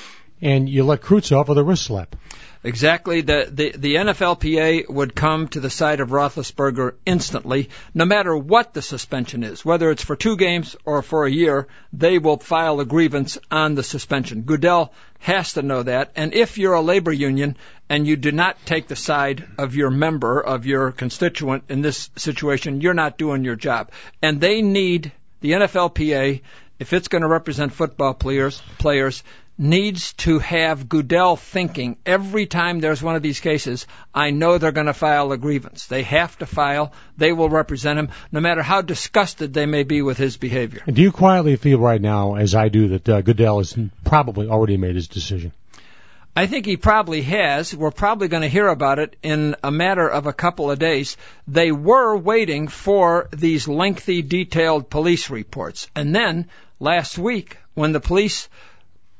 And 0.43 0.69
you 0.69 0.85
let 0.85 1.01
Kreutz 1.01 1.35
off 1.35 1.49
with 1.49 1.57
a 1.57 1.65
wrist 1.65 1.85
slap. 1.85 2.17
Exactly. 2.65 3.23
The, 3.23 3.49
the, 3.51 3.73
the 3.77 3.95
NFLPA 3.97 4.89
would 4.89 5.17
come 5.17 5.49
to 5.49 5.61
the 5.61 5.71
side 5.71 5.99
of 5.99 6.11
Roethlisberger 6.11 6.95
instantly, 7.05 7.71
no 7.93 8.05
matter 8.05 8.37
what 8.37 8.73
the 8.73 8.83
suspension 8.83 9.43
is, 9.43 9.65
whether 9.65 9.91
it's 9.91 10.05
for 10.05 10.15
two 10.15 10.37
games 10.37 10.77
or 10.85 11.03
for 11.03 11.27
a 11.27 11.31
year, 11.31 11.67
they 11.93 12.19
will 12.19 12.39
file 12.39 12.79
a 12.79 12.85
grievance 12.85 13.37
on 13.51 13.75
the 13.75 13.83
suspension. 13.83 14.43
Goodell 14.43 14.93
has 15.19 15.55
to 15.55 15.63
know 15.63 15.83
that, 15.83 16.13
and 16.15 16.35
if 16.35 16.59
you're 16.59 16.75
a 16.75 16.81
labor 16.81 17.13
union 17.13 17.57
and 17.89 18.07
you 18.07 18.17
do 18.17 18.31
not 18.31 18.57
take 18.65 18.87
the 18.87 18.97
side 18.97 19.45
of 19.59 19.75
your 19.75 19.91
member, 19.91 20.41
of 20.41 20.65
your 20.65 20.93
constituent 20.93 21.65
in 21.69 21.81
this 21.81 22.11
situation, 22.17 22.81
you're 22.81 22.95
not 22.95 23.19
doing 23.19 23.45
your 23.45 23.57
job. 23.57 23.91
And 24.21 24.41
they 24.41 24.63
need 24.63 25.13
the 25.41 25.53
NFLPA, 25.53 26.43
if 26.79 26.93
it's 26.93 27.09
going 27.09 27.23
to 27.23 27.29
represent 27.29 27.73
football 27.73 28.15
players, 28.15 28.63
players, 28.79 29.23
needs 29.59 30.13
to 30.15 30.39
have 30.39 30.89
Goodell 30.89 31.37
thinking 31.37 31.97
every 32.07 32.47
time 32.47 32.81
there's 32.81 33.03
one 33.03 33.17
of 33.17 33.23
these 33.23 33.41
cases, 33.41 33.87
I 34.15 34.31
know 34.31 34.59
they're 34.59 34.73
going 34.73 34.87
to 34.87 34.95
file 34.95 35.31
a 35.33 35.39
grievance. 35.39 35.87
They 35.87 36.03
have 36.03 36.37
to 36.39 36.47
file. 36.47 36.93
They 37.17 37.33
will 37.33 37.49
represent 37.49 37.99
him, 37.99 38.09
no 38.31 38.41
matter 38.41 38.63
how 38.63 38.83
disgusted 38.83 39.53
they 39.53 39.67
may 39.67 39.83
be 39.83 40.03
with 40.03 40.19
his 40.19 40.37
behavior. 40.37 40.83
Do 40.87 41.03
you 41.03 41.13
quietly 41.13 41.57
feel 41.57 41.79
right 41.79 42.01
now, 42.01 42.37
as 42.37 42.55
I 42.55 42.69
do, 42.69 42.89
that 42.89 43.09
uh, 43.09 43.21
Goodell 43.21 43.59
has 43.59 43.77
probably 44.05 44.49
already 44.49 44.77
made 44.77 44.95
his 44.95 45.09
decision? 45.09 45.53
I 46.35 46.47
think 46.47 46.65
he 46.65 46.79
probably 46.79 47.21
has. 47.23 47.77
We're 47.77 47.91
probably 47.91 48.29
going 48.29 48.43
to 48.43 48.49
hear 48.49 48.69
about 48.69 48.99
it 48.99 49.17
in 49.23 49.55
a 49.63 49.71
matter 49.71 50.09
of 50.09 50.27
a 50.27 50.33
couple 50.33 50.71
of 50.71 50.79
days. 50.79 51.19
They 51.47 51.73
were 51.73 52.17
waiting 52.17 52.69
for 52.69 53.29
these 53.33 53.69
lengthy, 53.69 54.23
detailed 54.23 54.89
police 54.89 55.29
reports. 55.29 55.91
And 55.95 56.15
then 56.15 56.49
last 56.81 57.19
week, 57.19 57.59
when 57.75 57.93
the 57.93 58.01
police 58.01 58.49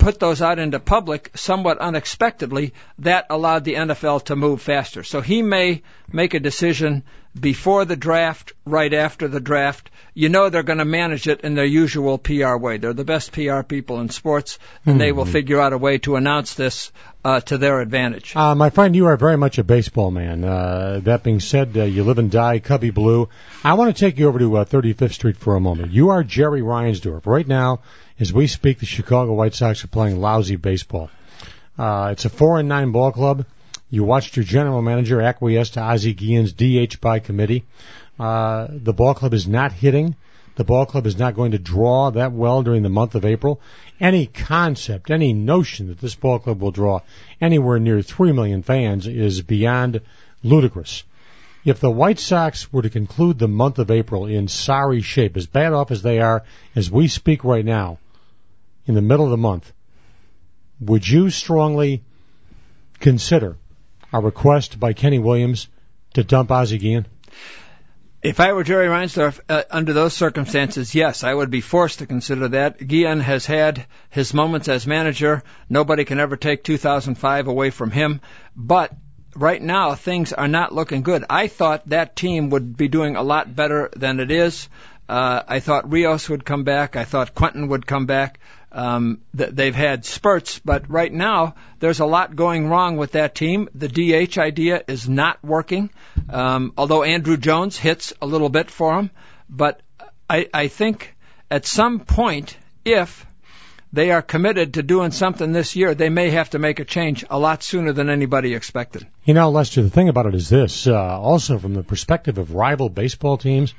put 0.03 0.19
those 0.19 0.43
out 0.43 0.59
into 0.59 0.81
public 0.81 1.31
somewhat 1.35 1.79
unexpectedly, 1.79 2.75
that 2.99 3.27
allowed 3.31 3.65
the 3.65 3.75
NFL 3.75 4.25
to 4.25 4.37
move 4.37 4.61
faster. 4.61 5.05
So 5.05 5.21
he 5.21 5.43
may 5.43 5.83
make 6.13 6.35
a 6.35 6.41
decision 6.41 7.05
before 7.39 7.85
the 7.85 7.97
draft, 7.97 8.53
right 8.67 8.93
after 8.93 9.29
the 9.29 9.41
draft. 9.41 9.91
You 10.13 10.29
know 10.29 10.51
they're 10.51 10.63
going 10.63 10.81
to 10.81 10.85
manage 10.85 11.29
it 11.29 11.43
in 11.43 11.55
their 11.55 11.65
usual 11.65 12.19
PR 12.19 12.57
way. 12.57 12.77
They're 12.77 12.93
the 12.93 13.05
best 13.05 13.33
PR 13.33 13.63
people 13.63 14.01
in 14.01 14.11
sports, 14.11 14.59
and 14.85 14.95
mm-hmm. 14.95 14.99
they 14.99 15.13
will 15.13 15.25
figure 15.25 15.61
out 15.61 15.73
a 15.73 15.79
way 15.79 15.99
to 15.99 16.17
announce 16.17 16.55
this 16.55 16.93
uh, 17.25 17.41
to 17.41 17.59
their 17.59 17.81
advantage. 17.81 18.35
Uh, 18.35 18.55
my 18.55 18.71
friend, 18.71 18.97
you 18.97 19.07
are 19.07 19.17
very 19.17 19.37
much 19.37 19.59
a 19.59 19.65
baseball 19.65 20.11
man. 20.11 20.45
Uh, 20.45 21.01
that 21.05 21.23
being 21.23 21.41
said, 21.41 21.77
uh, 21.77 21.85
you 21.85 22.05
live 22.05 22.19
and 22.19 22.31
die 22.31 22.59
Cubby 22.59 22.91
Blue. 22.91 23.29
I 23.63 23.75
want 23.75 23.95
to 23.95 24.01
take 24.01 24.19
you 24.19 24.29
over 24.29 24.39
to 24.39 24.57
uh, 24.59 24.65
35th 24.65 25.13
Street 25.13 25.37
for 25.37 25.55
a 25.55 25.61
moment. 25.61 25.93
You 25.93 26.11
are 26.11 26.23
Jerry 26.25 26.63
Reinsdorf. 26.63 27.27
Right 27.27 27.47
now, 27.47 27.81
as 28.19 28.33
we 28.33 28.47
speak, 28.47 28.81
the 28.81 28.87
Chicago 28.87 29.35
White 29.35 29.55
Sox 29.55 29.85
are 29.85 29.89
playing 29.89 30.21
lousy 30.21 30.57
baseball. 30.57 31.11
Uh, 31.79 32.11
it's 32.13 32.25
a 32.25 32.31
four 32.31 32.59
and 32.59 32.69
nine 32.69 32.93
ball 32.93 33.13
club. 33.13 33.47
You 33.91 34.05
watched 34.05 34.37
your 34.37 34.45
general 34.45 34.83
manager 34.83 35.21
acquiesce 35.21 35.71
to 35.71 35.81
Ozzie 35.81 36.15
Guillen's 36.15 36.53
DH 36.53 37.01
by 37.01 37.19
committee. 37.19 37.65
Uh, 38.19 38.69
the 38.71 38.93
ball 38.93 39.15
club 39.15 39.35
is 39.35 39.47
not 39.47 39.73
hitting. 39.73 40.17
The 40.55 40.65
ball 40.65 40.85
club 40.85 41.07
is 41.07 41.19
not 41.19 41.35
going 41.35 41.53
to 41.53 41.59
draw 41.59 42.11
that 42.11 42.33
well 42.33 42.63
during 42.63 42.83
the 42.83 42.91
month 42.91 43.15
of 43.15 43.25
April. 43.25 43.61
Any 43.99 44.27
concept, 44.27 45.11
any 45.11 45.33
notion 45.33 45.89
that 45.89 45.99
this 45.99 46.15
ball 46.15 46.39
club 46.39 46.61
will 46.61 46.71
draw 46.71 47.01
anywhere 47.41 47.79
near 47.79 48.03
3 48.03 48.33
million 48.33 48.63
fans 48.63 49.07
is 49.07 49.41
beyond 49.41 50.03
ludicrous. 50.43 51.05
If 51.65 51.81
the 51.81 51.91
White 51.91 52.19
Sox 52.19 52.73
were 52.73 52.83
to 52.83 52.91
conclude 52.91 53.39
the 53.39 53.49
month 53.49 53.79
of 53.79 53.91
April 53.91 54.27
in 54.27 54.49
sorry 54.49 55.01
shape, 55.01 55.37
as 55.37 55.47
bad 55.47 55.73
off 55.73 55.91
as 55.91 56.03
they 56.03 56.21
are 56.21 56.43
as 56.75 56.91
we 56.91 57.09
speak 57.09 57.45
right 57.45 57.65
now, 57.65 57.99
in 58.87 58.95
the 58.95 59.01
middle 59.01 59.25
of 59.25 59.31
the 59.31 59.37
month, 59.37 59.73
would 60.81 61.09
you 61.09 61.31
strongly 61.31 62.03
consider 62.99 63.57
a 64.13 64.21
request 64.21 64.81
by 64.81 64.93
Kenny 64.93 65.21
Williams 65.21 65.69
to 66.15 66.25
dump 66.25 66.51
Ozzie 66.51 66.79
Guillen? 66.79 67.07
If 68.23 68.39
I 68.39 68.53
were 68.53 68.63
Jerry 68.63 68.87
Reinsdorf, 68.87 69.41
uh, 69.49 69.65
under 69.69 69.93
those 69.93 70.15
circumstances, 70.15 70.95
yes, 70.95 71.25
I 71.25 71.35
would 71.35 71.51
be 71.51 71.61
forced 71.61 71.99
to 71.99 72.07
consider 72.07 72.47
that. 72.49 72.79
Guillen 72.79 73.19
has 73.19 73.47
had 73.47 73.85
his 74.11 74.33
moments 74.33 74.69
as 74.69 74.87
manager. 74.87 75.43
Nobody 75.69 76.05
can 76.05 76.21
ever 76.21 76.37
take 76.37 76.63
2005 76.63 77.49
away 77.49 77.71
from 77.71 77.91
him. 77.91 78.21
But 78.55 78.93
right 79.35 79.61
now, 79.61 79.97
things 79.97 80.33
are 80.33 80.47
not 80.47 80.73
looking 80.73 81.03
good. 81.03 81.25
I 81.29 81.49
thought 81.49 81.89
that 81.89 82.15
team 82.15 82.51
would 82.51 82.77
be 82.77 82.87
doing 82.87 83.17
a 83.17 83.25
lot 83.25 83.57
better 83.57 83.91
than 83.97 84.21
it 84.21 84.31
is. 84.31 84.69
Uh, 85.09 85.43
I 85.49 85.59
thought 85.59 85.91
Rios 85.91 86.29
would 86.29 86.45
come 86.45 86.63
back. 86.63 86.95
I 86.95 87.03
thought 87.03 87.35
Quentin 87.35 87.67
would 87.69 87.89
come 87.89 88.07
back. 88.07 88.39
Um, 88.73 89.21
th- 89.37 89.51
they've 89.51 89.75
had 89.75 90.07
spurts, 90.07 90.59
but 90.59 90.89
right 90.89 91.13
now 91.13 91.57
there's 91.79 92.01
a 92.01 92.07
lot 92.07 92.35
going 92.35 92.69
wrong 92.69 92.97
with 92.97 93.13
that 93.13 93.35
team. 93.35 93.69
The 93.75 93.89
DH 93.89 94.39
idea 94.39 94.83
is 94.89 95.09
not 95.09 95.45
working, 95.45 95.91
um, 96.31 96.73
although 96.79 97.01
Andruw 97.01 97.39
Jones 97.39 97.77
hits 97.77 98.15
a 98.23 98.27
little 98.27 98.49
bit 98.49 98.71
for 98.71 98.97
them. 98.97 99.11
But 99.51 99.83
I, 100.29 100.49
I 100.55 100.69
think 100.69 101.15
at 101.51 101.67
some 101.67 102.01
point, 102.01 102.57
if 102.85 103.27
they 103.93 104.11
are 104.11 104.23
committed 104.23 104.75
to 104.75 104.83
doing 104.83 105.11
something 105.11 105.53
this 105.53 105.77
year, 105.77 105.95
they 105.95 106.09
may 106.09 106.31
have 106.31 106.49
to 106.51 106.59
make 106.59 106.81
a 106.81 106.85
change 106.87 107.27
a 107.29 107.39
lot 107.39 107.63
sooner 107.63 107.93
than 107.93 108.09
anybody 108.09 108.55
expected. 108.55 109.07
You 109.25 109.35
know, 109.35 109.51
Lester, 109.51 109.83
the 109.83 109.91
thing 109.91 110.09
about 110.09 110.25
it 110.25 110.35
is 110.35 110.49
this, 110.49 110.87
uh, 110.87 110.95
also 110.97 111.59
from 111.59 111.75
the 111.75 111.83
perspective 111.83 112.39
of 112.39 112.55
rival 112.55 112.89
baseball 112.89 113.37
teams 113.37 113.75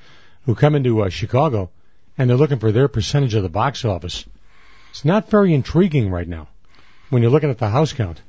who 0.46 0.54
come 0.54 0.76
into 0.76 1.02
uh, 1.02 1.10
Chicago 1.10 1.72
and 2.16 2.30
they're 2.30 2.38
looking 2.38 2.60
for 2.60 2.72
their 2.72 2.88
percentage 2.88 3.34
of 3.34 3.42
the 3.42 3.50
box 3.50 3.86
office 3.86 4.26
it's 4.94 5.04
not 5.04 5.28
very 5.28 5.56
intriguing 5.56 6.12
right 6.12 6.28
now 6.28 6.48
when 7.10 7.24
you're 7.24 7.32
looking 7.32 7.50
at 7.50 7.58
the 7.58 7.68
house 7.68 7.94
count. 7.94 8.22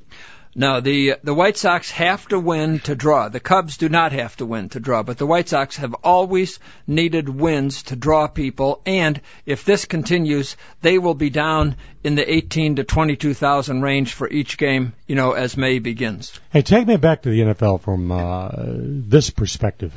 No, 0.57 0.81
the 0.81 1.17
the 1.23 1.35
White 1.35 1.59
Sox 1.59 1.91
have 1.91 2.27
to 2.29 2.41
win 2.41 2.79
to 2.81 2.95
draw. 2.95 3.29
The 3.29 3.39
Cubs 3.39 3.77
do 3.77 3.91
not 3.91 4.13
have 4.13 4.35
to 4.39 4.47
win 4.47 4.71
to 4.71 4.81
draw, 4.81 5.03
but 5.03 5.19
the 5.19 5.27
White 5.27 5.51
Sox 5.51 5.77
have 5.77 5.93
always 6.03 6.59
needed 6.87 7.29
wins 7.29 7.83
to 7.85 7.97
draw 7.97 8.29
people. 8.29 8.81
And 8.87 9.21
if 9.45 9.67
this 9.67 9.85
continues, 9.85 10.57
they 10.81 10.99
will 10.99 11.13
be 11.13 11.29
down 11.29 11.77
in 12.03 12.15
the 12.15 12.33
18 12.33 12.77
to 12.77 12.85
22,000 12.85 13.83
range 13.83 14.15
for 14.15 14.27
each 14.27 14.57
game. 14.57 14.95
You 15.07 15.17
know, 15.17 15.33
as 15.33 15.59
May 15.59 15.81
begins. 15.81 16.33
Hey, 16.51 16.63
take 16.63 16.87
me 16.87 16.97
back 16.97 17.23
to 17.23 17.29
the 17.29 17.41
NFL 17.41 17.83
from 17.83 18.11
uh, 18.11 18.49
this 18.57 19.29
perspective. 19.29 19.93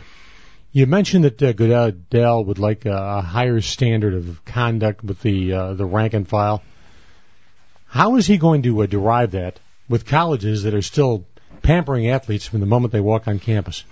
You 0.77 0.85
mentioned 0.85 1.23
that 1.23 1.41
uh, 1.41 1.53
Goodell 1.53 2.45
would 2.45 2.59
like 2.59 2.85
a, 2.85 2.91
a 2.91 3.21
higher 3.21 3.61
standard 3.61 4.13
of 4.13 4.45
conduct 4.45 5.03
with 5.03 5.19
the 5.23 5.51
uh, 5.51 5.73
the 5.73 5.85
rank 5.85 6.13
and 6.13 6.27
file. 6.27 6.61
How 7.87 8.17
is 8.17 8.27
he 8.27 8.37
going 8.37 8.61
to 8.61 8.83
uh, 8.83 8.85
derive 8.85 9.31
that 9.31 9.59
with 9.89 10.05
colleges 10.05 10.61
that 10.63 10.75
are 10.75 10.83
still 10.83 11.25
pampering 11.63 12.09
athletes 12.09 12.45
from 12.45 12.59
the 12.59 12.67
moment 12.67 12.93
they 12.93 12.99
walk 12.99 13.27
on 13.27 13.39
campus? 13.39 13.85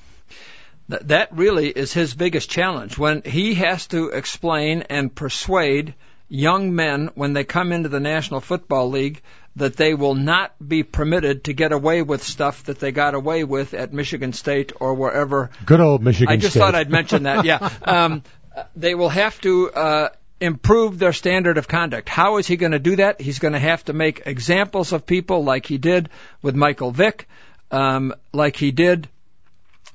That 0.88 1.36
really 1.36 1.70
is 1.70 1.92
his 1.92 2.14
biggest 2.14 2.52
challenge 2.52 3.00
when 3.00 3.24
he 3.24 3.56
has 3.56 3.88
to 3.88 4.10
explain 4.10 4.84
and 4.84 5.16
persuade 5.16 5.96
young 6.30 6.76
men 6.76 7.10
when 7.16 7.34
they 7.34 7.46
come 7.46 7.72
into 7.72 7.90
the 7.90 8.00
National 8.00 8.42
Football 8.42 8.92
League 8.92 9.24
that 9.58 9.78
they 9.78 9.94
will 9.94 10.16
not 10.16 10.54
be 10.66 10.84
permitted 10.84 11.46
to 11.46 11.54
get 11.54 11.72
away 11.72 12.02
with 12.02 12.24
stuff 12.24 12.64
that 12.66 12.80
they 12.80 12.92
got 12.92 13.16
away 13.16 13.44
with 13.44 13.74
at 13.74 13.94
Michigan 13.94 14.34
State 14.34 14.74
or 14.80 14.94
wherever. 14.94 15.50
Good 15.66 15.80
old 15.80 16.04
Michigan 16.04 16.28
State. 16.28 16.34
I 16.34 16.38
just 16.38 16.52
State. 16.52 16.60
thought 16.60 16.76
I'd 16.76 16.90
mention 16.90 17.24
that. 17.24 17.46
Yeah. 17.46 17.70
Um, 17.86 18.24
they 18.76 18.96
will 18.96 19.10
have 19.10 19.40
to 19.42 19.70
uh, 19.72 20.10
improve 20.40 20.98
their 20.98 21.14
standard 21.14 21.58
of 21.58 21.68
conduct. 21.68 22.08
How 22.10 22.38
is 22.38 22.48
he 22.48 22.56
going 22.56 22.72
to 22.72 22.80
do 22.80 22.96
that? 22.98 23.20
He's 23.20 23.40
going 23.40 23.54
to 23.54 23.60
have 23.60 23.84
to 23.86 23.94
make 23.94 24.24
examples 24.26 24.94
of 24.94 25.06
people 25.06 25.44
like 25.44 25.66
he 25.66 25.78
did 25.78 26.10
with 26.42 26.56
Michael 26.56 26.92
Vick, 26.92 27.28
um, 27.72 28.14
like 28.34 28.56
he 28.56 28.72
did 28.72 29.10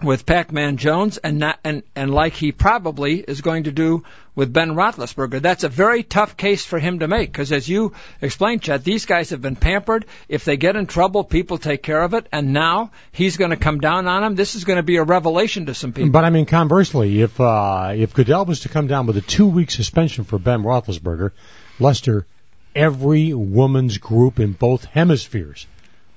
with 0.03 0.27
Pac-Man 0.27 0.77
Jones, 0.77 1.19
and 1.19 1.39
not 1.39 1.59
and 1.65 1.83
and 1.95 2.13
like 2.13 2.35
he 2.35 2.53
probably 2.53 3.21
is 3.21 3.41
going 3.41 3.65
to 3.65 3.73
do 3.73 4.05
with 4.35 4.53
Ben 4.53 4.71
Roethlisberger. 4.71 5.43
That's 5.43 5.65
a 5.65 5.69
very 5.69 6.03
tough 6.03 6.37
case 6.37 6.65
for 6.65 6.79
him 6.79 7.01
to 7.01 7.09
make 7.09 7.31
because, 7.31 7.53
as 7.53 7.69
you 7.69 7.93
explained, 8.21 8.63
Chet, 8.63 8.85
these 8.85 9.07
guys 9.07 9.31
have 9.31 9.43
been 9.43 9.57
pampered. 9.57 10.07
If 10.29 10.45
they 10.45 10.57
get 10.57 10.77
in 10.77 10.87
trouble, 10.87 11.25
people 11.25 11.59
take 11.59 11.83
care 11.83 12.03
of 12.03 12.15
it, 12.15 12.27
and 12.33 12.53
now 12.53 12.93
he's 13.13 13.37
going 13.37 13.51
to 13.51 13.57
come 13.57 13.81
down 13.81 14.07
on 14.07 14.23
them. 14.23 14.35
This 14.35 14.55
is 14.55 14.65
going 14.65 14.79
to 14.79 14.83
be 14.83 14.97
a 14.97 15.05
revelation 15.05 15.67
to 15.67 15.75
some 15.75 15.93
people. 15.93 16.11
But 16.11 16.25
I 16.25 16.31
mean, 16.31 16.47
conversely, 16.47 17.21
if 17.21 17.41
uh, 17.41 17.93
if 17.95 18.15
Goodell 18.15 18.47
was 18.47 18.61
to 18.61 18.69
come 18.69 18.87
down 18.87 19.07
with 19.07 19.17
a 19.17 19.23
two-week 19.23 19.71
suspension 19.71 20.25
for 20.25 20.39
Ben 20.39 20.63
Roethlisberger, 20.63 21.33
Lester, 21.79 22.27
every 22.75 23.35
woman's 23.35 23.99
group 23.99 24.41
in 24.41 24.53
both 24.53 24.85
hemispheres 24.85 25.67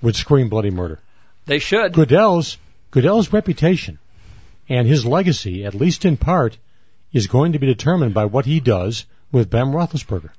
would 0.01 0.15
scream 0.15 0.49
bloody 0.49 0.69
murder. 0.69 0.99
They 1.45 1.59
should. 1.59 1.93
Goodell's 1.93 2.57
Goodell's 2.93 3.33
reputation 3.33 3.97
and 4.69 4.87
his 4.87 5.03
legacy, 5.03 5.65
at 5.65 5.73
least 5.73 6.05
in 6.05 6.15
part, 6.15 6.59
is 7.11 7.25
going 7.25 7.53
to 7.53 7.59
be 7.59 7.65
determined 7.65 8.13
by 8.13 8.25
what 8.25 8.45
he 8.45 8.59
does 8.59 9.07
with 9.31 9.49
Ben 9.49 9.71
Roethlisberger. 9.71 10.29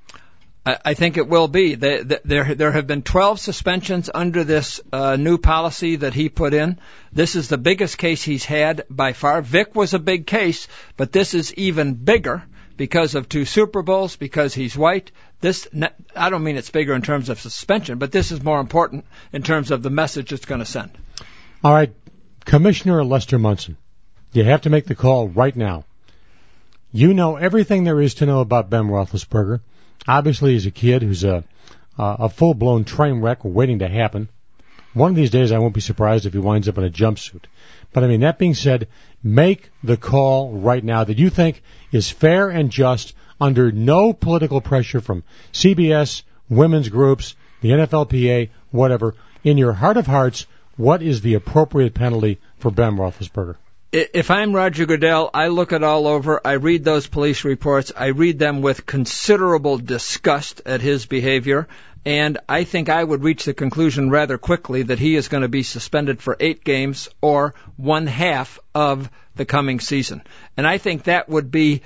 I 0.64 0.94
think 0.94 1.16
it 1.16 1.28
will 1.28 1.48
be. 1.48 1.74
There, 1.74 2.04
there 2.54 2.72
have 2.72 2.86
been 2.86 3.02
12 3.02 3.40
suspensions 3.40 4.08
under 4.14 4.44
this 4.44 4.80
uh, 4.92 5.16
new 5.16 5.36
policy 5.36 5.96
that 5.96 6.14
he 6.14 6.28
put 6.28 6.54
in. 6.54 6.78
This 7.12 7.34
is 7.34 7.48
the 7.48 7.58
biggest 7.58 7.98
case 7.98 8.22
he's 8.22 8.44
had 8.44 8.84
by 8.88 9.14
far. 9.14 9.42
Vick 9.42 9.74
was 9.74 9.92
a 9.92 9.98
big 9.98 10.24
case, 10.24 10.68
but 10.96 11.10
this 11.10 11.34
is 11.34 11.52
even 11.54 11.94
bigger 11.94 12.44
because 12.76 13.16
of 13.16 13.28
two 13.28 13.44
Super 13.44 13.82
Bowls, 13.82 14.14
because 14.14 14.54
he's 14.54 14.78
white. 14.78 15.10
This, 15.40 15.66
I 16.14 16.30
don't 16.30 16.44
mean 16.44 16.56
it's 16.56 16.70
bigger 16.70 16.94
in 16.94 17.02
terms 17.02 17.30
of 17.30 17.40
suspension, 17.40 17.98
but 17.98 18.12
this 18.12 18.30
is 18.30 18.42
more 18.44 18.60
important 18.60 19.06
in 19.32 19.42
terms 19.42 19.72
of 19.72 19.82
the 19.82 19.90
message 19.90 20.32
it's 20.32 20.46
going 20.46 20.60
to 20.60 20.64
send. 20.64 20.92
All 21.64 21.72
right, 21.72 21.92
Commissioner 22.44 23.04
Lester 23.04 23.38
Munson, 23.38 23.76
you 24.32 24.44
have 24.44 24.62
to 24.62 24.70
make 24.70 24.86
the 24.86 24.94
call 24.94 25.28
right 25.28 25.54
now. 25.54 25.84
You 26.92 27.14
know 27.14 27.36
everything 27.36 27.84
there 27.84 28.00
is 28.00 28.14
to 28.14 28.26
know 28.26 28.40
about 28.40 28.70
Ben 28.70 28.84
Roethlisberger. 28.84 29.60
Obviously, 30.06 30.52
he's 30.52 30.66
a 30.66 30.70
kid 30.70 31.02
who's 31.02 31.24
a 31.24 31.44
a 31.98 32.28
full 32.28 32.54
blown 32.54 32.84
train 32.84 33.20
wreck 33.20 33.44
waiting 33.44 33.78
to 33.78 33.88
happen. 33.88 34.28
One 34.92 35.10
of 35.10 35.16
these 35.16 35.30
days, 35.30 35.52
I 35.52 35.58
won't 35.58 35.74
be 35.74 35.80
surprised 35.80 36.26
if 36.26 36.32
he 36.32 36.38
winds 36.38 36.68
up 36.68 36.78
in 36.78 36.84
a 36.84 36.90
jumpsuit. 36.90 37.44
But 37.92 38.04
I 38.04 38.06
mean, 38.06 38.20
that 38.20 38.38
being 38.38 38.54
said, 38.54 38.88
make 39.22 39.70
the 39.82 39.96
call 39.96 40.52
right 40.52 40.82
now 40.82 41.04
that 41.04 41.18
you 41.18 41.30
think 41.30 41.62
is 41.90 42.10
fair 42.10 42.48
and 42.48 42.70
just 42.70 43.14
under 43.40 43.72
no 43.72 44.12
political 44.12 44.60
pressure 44.60 45.00
from 45.00 45.24
CBS, 45.52 46.22
women's 46.48 46.88
groups, 46.88 47.34
the 47.60 47.70
NFLPA, 47.70 48.50
whatever. 48.70 49.14
In 49.42 49.58
your 49.58 49.72
heart 49.72 49.96
of 49.96 50.06
hearts, 50.06 50.46
what 50.76 51.02
is 51.02 51.20
the 51.20 51.34
appropriate 51.34 51.94
penalty 51.94 52.38
for 52.58 52.70
Ben 52.70 52.96
Roethlisberger? 52.96 53.56
If 53.92 54.32
I'm 54.32 54.52
Roger 54.52 54.86
Goodell, 54.86 55.30
I 55.32 55.48
look 55.48 55.72
it 55.72 55.84
all 55.84 56.08
over. 56.08 56.40
I 56.44 56.54
read 56.54 56.82
those 56.82 57.06
police 57.06 57.44
reports. 57.44 57.92
I 57.96 58.06
read 58.06 58.40
them 58.40 58.60
with 58.60 58.86
considerable 58.86 59.78
disgust 59.78 60.62
at 60.66 60.80
his 60.80 61.06
behavior. 61.06 61.68
And 62.04 62.38
I 62.48 62.64
think 62.64 62.88
I 62.88 63.02
would 63.02 63.22
reach 63.22 63.44
the 63.44 63.54
conclusion 63.54 64.10
rather 64.10 64.36
quickly 64.36 64.82
that 64.82 64.98
he 64.98 65.14
is 65.14 65.28
going 65.28 65.42
to 65.42 65.48
be 65.48 65.62
suspended 65.62 66.20
for 66.20 66.36
eight 66.40 66.64
games 66.64 67.08
or 67.20 67.54
one 67.76 68.08
half 68.08 68.58
of 68.74 69.08
the 69.36 69.44
coming 69.44 69.78
season. 69.78 70.22
And 70.56 70.66
I 70.66 70.78
think 70.78 71.04
that 71.04 71.28
would 71.28 71.52
be, 71.52 71.82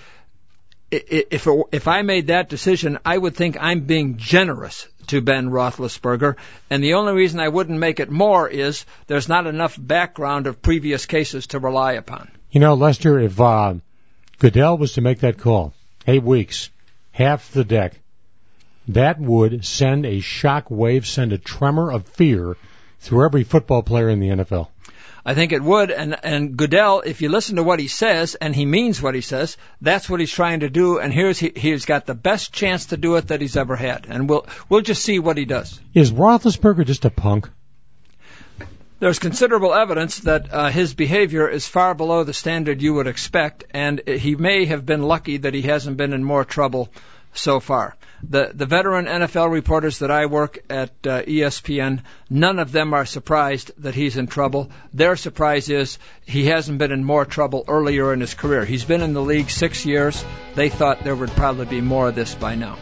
if, 0.90 1.47
if 1.73 1.88
I 1.88 2.02
made 2.02 2.28
that 2.28 2.49
decision, 2.49 2.99
I 3.04 3.18
would 3.18 3.37
think 3.37 3.59
I'm 3.61 3.80
being 3.80 4.16
generous 4.16 4.88
to 5.09 5.21
Ben 5.21 5.50
Roethlisberger. 5.50 6.37
And 6.71 6.83
the 6.83 6.95
only 6.95 7.12
reason 7.12 7.41
I 7.41 7.49
wouldn't 7.49 7.79
make 7.79 8.00
it 8.00 8.11
more 8.11 8.49
is 8.49 8.87
there's 9.07 9.29
not 9.29 9.47
enough 9.47 9.77
background 9.79 10.47
of 10.47 10.62
previous 10.62 11.07
cases 11.07 11.49
to 11.49 11.59
rely 11.59 11.93
upon. 11.95 12.31
You 12.50 12.61
know, 12.61 12.75
Lester, 12.75 13.19
if 13.19 13.41
uh, 13.41 13.75
Goodell 14.38 14.79
was 14.79 14.95
to 14.95 15.00
make 15.00 15.21
that 15.21 15.38
call, 15.38 15.75
eight 16.07 16.23
weeks, 16.23 16.71
half 17.12 17.53
the 17.53 17.65
deck, 17.65 18.00
that 18.88 19.21
would 19.21 19.65
send 19.65 20.07
a 20.07 20.21
shock 20.21 20.71
wave, 20.71 21.07
send 21.07 21.33
a 21.33 21.38
tremor 21.38 21.93
of 21.93 22.07
fear 22.09 22.57
through 23.00 23.25
every 23.25 23.45
football 23.45 23.83
player 23.83 24.09
in 24.09 24.21
the 24.21 24.29
NFL. 24.29 24.69
I 25.28 25.35
think 25.35 25.52
it 25.52 25.62
would. 25.62 25.90
And, 25.90 26.16
and 26.23 26.56
Goodell, 26.56 27.02
if 27.04 27.20
you 27.20 27.28
listen 27.28 27.56
to 27.56 27.62
what 27.62 27.78
he 27.78 27.87
says 27.87 28.35
and 28.35 28.56
he 28.56 28.64
means 28.64 29.02
what 29.02 29.14
he 29.14 29.20
says, 29.20 29.58
that's 29.78 30.08
what 30.08 30.20
he's 30.20 30.32
trying 30.32 30.61
to 30.61 30.70
do. 30.70 30.99
And 30.99 31.12
here's 31.12 31.38
he, 31.38 31.52
he's 31.54 31.85
got 31.85 32.06
the 32.06 32.14
best 32.14 32.50
chance 32.50 32.87
to 32.87 32.97
do 32.97 33.16
it 33.16 33.28
that 33.28 33.42
he's 33.42 33.54
ever 33.54 33.76
had. 33.76 34.06
And 34.08 34.26
we'll 34.26 34.47
we'll 34.70 34.80
just 34.80 35.02
see 35.02 35.18
what 35.18 35.37
he 35.37 35.44
does. 35.44 35.78
Is 35.92 36.11
Roethlisberger 36.12 36.87
just 36.87 37.04
a 37.04 37.11
punk? 37.11 37.50
There's 39.00 39.18
considerable 39.18 39.75
evidence 39.75 40.20
that 40.20 40.50
uh, 40.50 40.70
his 40.70 40.94
behavior 40.94 41.47
is 41.47 41.68
far 41.68 41.94
below 41.94 42.25
the 42.25 42.32
standard 42.32 42.80
you 42.80 42.94
would 42.94 43.06
expect, 43.06 43.64
and 43.75 44.00
he 44.08 44.35
may 44.35 44.64
have 44.64 44.87
been 44.87 45.02
lucky 45.02 45.37
that 45.37 45.52
he 45.52 45.61
hasn't 45.61 45.99
been 45.99 46.14
in 46.14 46.25
more 46.25 46.47
trouble 46.47 46.88
so 47.35 47.61
far. 47.61 47.97
The 48.23 48.51
the 48.53 48.67
veteran 48.67 49.07
NFL 49.07 49.51
reporters 49.51 50.01
that 50.01 50.11
I 50.11 50.27
work 50.27 50.59
at 50.69 50.91
uh, 51.07 51.23
ESPN, 51.23 52.01
none 52.29 52.59
of 52.59 52.73
them 52.73 52.93
are 52.93 53.07
surprised 53.07 53.71
that 53.79 53.95
he's 53.95 54.17
in 54.17 54.27
trouble. 54.27 54.71
Their 54.93 55.15
surprise 55.17 55.69
is 55.69 55.99
he 56.27 56.47
hasn't 56.47 56.79
been 56.79 56.91
in 56.91 57.05
more 57.05 57.25
trouble 57.25 57.65
earlier 57.69 58.13
in 58.13 58.21
his 58.21 58.35
career. 58.35 58.65
He's 58.65 58.85
been 58.85 59.03
in 59.03 59.13
the 59.13 59.23
league 59.23 59.51
six 59.51 59.87
years. 59.87 60.25
They 60.57 60.69
thought 60.69 61.05
there 61.05 61.15
would 61.15 61.31
probably 61.31 61.67
be 61.67 61.81
more 61.81 62.09
of 62.09 62.17
this 62.17 62.35
by 62.35 62.57
now. 62.57 62.77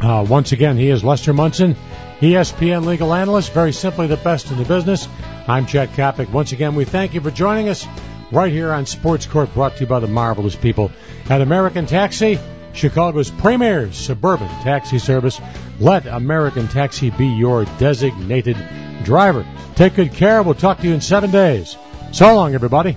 Uh, 0.00 0.24
once 0.28 0.52
again, 0.52 0.76
he 0.76 0.90
is 0.90 1.02
Lester 1.02 1.32
Munson, 1.32 1.74
ESPN 2.20 2.84
legal 2.84 3.12
analyst, 3.12 3.52
very 3.52 3.72
simply 3.72 4.06
the 4.06 4.16
best 4.16 4.50
in 4.50 4.58
the 4.58 4.64
business. 4.64 5.08
I'm 5.48 5.66
Chet 5.66 5.90
Coppock. 5.90 6.30
Once 6.30 6.52
again, 6.52 6.74
we 6.74 6.84
thank 6.84 7.14
you 7.14 7.20
for 7.20 7.30
joining 7.30 7.68
us 7.68 7.86
right 8.30 8.52
here 8.52 8.72
on 8.72 8.86
Sports 8.86 9.26
Court, 9.26 9.52
brought 9.54 9.76
to 9.76 9.80
you 9.80 9.86
by 9.86 10.00
the 10.00 10.06
marvelous 10.06 10.56
people 10.56 10.92
at 11.28 11.40
American 11.40 11.86
Taxi. 11.86 12.38
Chicago's 12.72 13.30
premier 13.30 13.92
suburban 13.92 14.48
taxi 14.62 14.98
service. 14.98 15.40
Let 15.80 16.06
American 16.06 16.68
Taxi 16.68 17.10
be 17.10 17.26
your 17.26 17.64
designated 17.78 18.56
driver. 19.04 19.46
Take 19.74 19.94
good 19.94 20.12
care. 20.12 20.42
We'll 20.42 20.54
talk 20.54 20.78
to 20.78 20.88
you 20.88 20.94
in 20.94 21.00
seven 21.00 21.30
days. 21.30 21.76
So 22.12 22.34
long, 22.34 22.54
everybody. 22.54 22.96